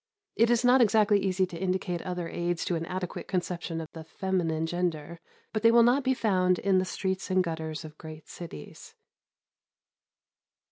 It 0.35 0.49
is 0.49 0.65
not 0.65 0.81
exactly 0.81 1.19
easy 1.19 1.45
to 1.45 1.59
indicate 1.61 2.01
other 2.01 2.27
aids 2.27 2.65
to 2.65 2.75
an 2.75 2.87
adequate 2.87 3.27
conception 3.27 3.79
of 3.79 3.87
the 3.93 4.03
feminine 4.03 4.65
gender, 4.65 5.19
but 5.53 5.61
they 5.61 5.69
will 5.69 5.83
not 5.83 6.03
be 6.03 6.15
found 6.15 6.57
in 6.57 6.79
the 6.79 6.85
streets 6.85 7.29
and 7.29 7.43
gutters 7.43 7.85
of 7.85 7.99
great 7.99 8.27
cities. 8.27 8.95